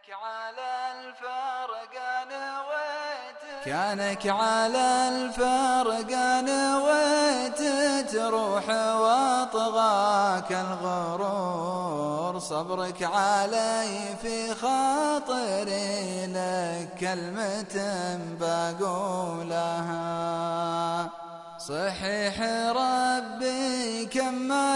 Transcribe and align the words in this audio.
كانك 0.00 0.16
على 0.22 0.92
الفرقان 0.92 2.30
نويت 2.30 3.40
كانك 3.64 4.28
على 4.28 4.84
تروح 8.12 8.68
واطغاك 8.68 10.52
الغرور. 10.52 12.38
صبرك 12.38 13.02
علي 13.02 14.16
في 14.22 14.54
خاطري 14.54 16.26
لك 16.26 16.88
كلمة 17.00 17.74
بقولها. 18.40 19.80
صحيح 21.58 22.40
ربي 22.70 24.06
كمالك 24.06 24.69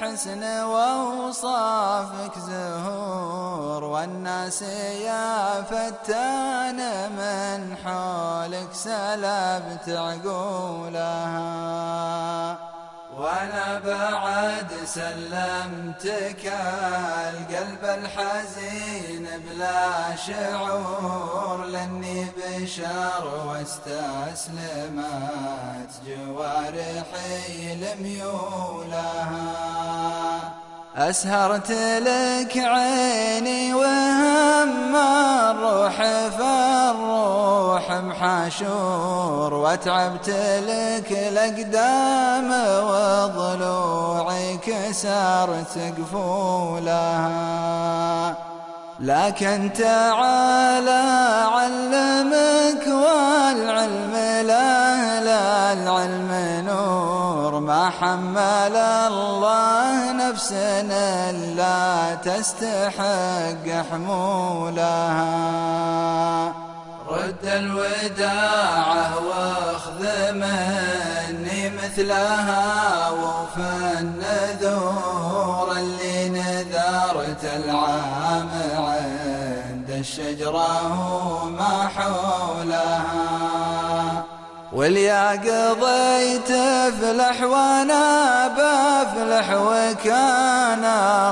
بالحسن 0.00 0.44
وأوصافك 0.62 2.38
زهور 2.38 3.84
والناس 3.84 4.62
يا 4.62 5.62
فتان 5.62 6.80
من 7.12 7.76
حولك 7.84 8.68
سلبت 8.72 9.88
عقولها. 9.88 11.36
وأنا 13.18 13.80
بعد 13.86 14.29
سلمتك 14.94 16.44
القلب 17.30 17.84
الحزين 17.84 19.26
بلا 19.46 20.16
شعور 20.16 21.64
لأني 21.64 22.26
بشر 22.36 23.24
واستسلمت 23.46 25.00
جوارحي 26.06 27.74
لميولها 27.74 29.10
أسهرت 30.96 31.70
لك 31.70 32.56
عيني 32.56 33.74
وهم 33.74 34.96
الروح 34.96 36.02
فالروح 36.38 37.90
محاشور 37.92 39.54
وتعبت 39.54 40.28
لك 40.68 41.12
الأقدام 41.12 42.50
وضلوعي 42.84 44.56
كسرت 44.56 45.78
قفولها. 45.98 47.30
لكن 49.00 49.70
تعالى 49.78 51.02
علمك 51.52 52.29
حمل 57.88 58.76
الله 58.76 60.12
نفسنا 60.12 61.32
لا 61.32 62.14
تستحق 62.14 63.66
حمولها. 63.90 65.30
رد 67.08 67.44
الوداع 67.44 69.14
واخذ 69.28 70.32
مني 70.32 71.70
مثلها 71.70 73.10
وفى 73.10 73.72
النذور 73.98 75.72
اللي 75.76 76.28
نذرت 76.28 77.44
العام 77.44 78.50
عند 78.76 79.90
الشجرة 79.90 80.72
وما 81.42 81.88
حولها. 81.96 83.20
واليا 84.72 85.30
قضيت 85.30 86.50
افلح 86.90 87.42
وأنا 87.42 88.48
بفلح 88.48 89.46
وكان 89.54 90.84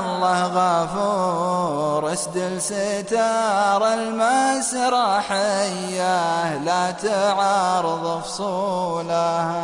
الله 0.03 0.39
غفور. 0.47 2.13
اسدل 2.13 2.61
ستار 2.61 3.93
المسرح 3.93 5.31
اياه 5.31 6.57
لا 6.63 6.91
تعارض 6.91 8.21
فصولها. 8.21 9.59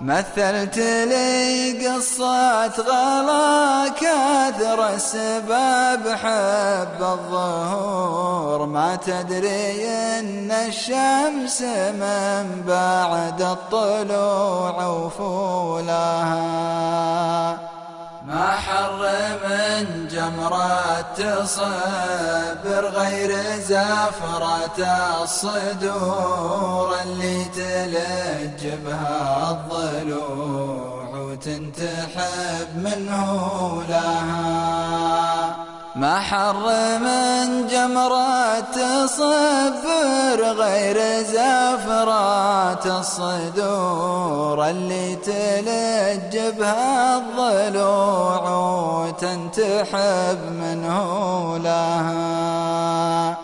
مثلت 0.00 0.78
لي 0.78 1.86
قصة 1.86 2.66
غلا 2.66 3.88
كثر 3.88 4.88
السبب 4.88 6.08
حب 6.08 7.00
الظهور. 7.00 8.66
ما 8.66 8.96
تدري 8.96 9.88
إن 9.88 10.50
الشمس 10.50 11.62
من 11.92 12.62
بعد 12.66 13.42
الطلوع 13.42 14.86
وفولها. 14.86 16.36
ما 18.26 18.50
حر 18.50 19.06
من 19.76 20.08
جمرة 20.08 21.00
تصبر 21.16 22.88
غير 22.88 23.36
زفرة 23.60 24.78
الصدور 25.22 26.96
اللي 27.02 27.44
تلج 27.44 28.72
بها 28.86 29.50
الضلوع 29.50 31.08
وتنتحب 31.18 32.76
منه 32.76 33.82
لها. 33.88 35.65
ما 35.96 36.20
حر 36.20 36.68
من 36.98 37.66
جمرة 37.66 38.60
تصبر 38.60 40.42
غير 40.42 41.22
زفرات 41.22 42.86
الصدور 42.86 44.68
اللي 44.70 45.16
تلج 45.16 46.38
بها 46.58 47.18
الضلوع 47.18 48.50
وتنتحب 49.00 50.38
منه 50.60 51.58
لها. 51.58 53.36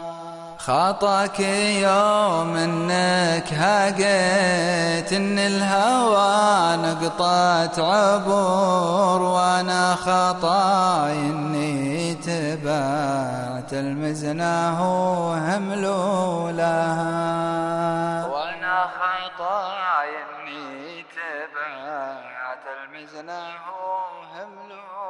خطاك 0.58 1.40
يوم 1.40 2.56
انك 2.56 3.52
هاقيت 3.52 5.12
إن 5.12 5.38
الهوى 5.38 6.76
نقطة 6.76 7.92
عبور 7.92 9.22
وأنا 9.22 9.94
خطاي 9.94 11.12
إني 11.12 11.91
تبعت 12.62 13.72
المزنة 13.72 14.54
وهملولها 15.28 16.66
وأنا 18.26 18.86
خطاي 18.86 20.10
اني 20.22 21.02
تبعت 21.02 22.64
المزنة 22.66 23.42
وهملولها 23.82 25.01